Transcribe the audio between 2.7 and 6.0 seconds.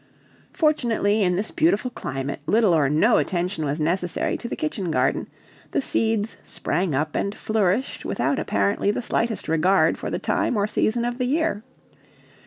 or no attention was necessary to the kitchen garden, the